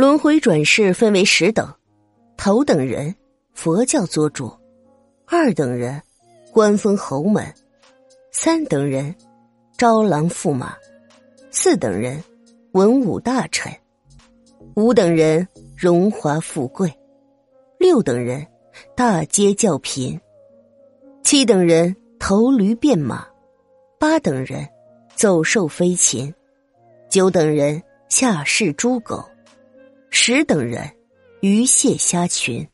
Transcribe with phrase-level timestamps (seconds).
[0.00, 1.74] 轮回转世分为十等：
[2.38, 3.14] 头等人，
[3.52, 4.50] 佛教做主；
[5.26, 6.00] 二等人，
[6.50, 7.44] 官封侯门；
[8.32, 9.14] 三等人，
[9.76, 10.68] 招郎驸马；
[11.50, 12.24] 四等人，
[12.72, 13.70] 文武大臣；
[14.74, 15.46] 五等人，
[15.76, 16.88] 荣华富贵；
[17.78, 18.46] 六等人，
[18.96, 20.18] 大街叫贫；
[21.22, 23.18] 七等人，头驴变马；
[23.98, 24.66] 八等人，
[25.14, 26.32] 走兽飞禽；
[27.10, 29.22] 九等人，下士猪狗。
[30.10, 30.90] 食等人，
[31.40, 32.66] 鱼蟹虾群。